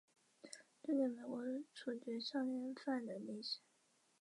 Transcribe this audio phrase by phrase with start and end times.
[0.81, 1.43] 终结美国
[1.75, 3.59] 处决少年犯的历史。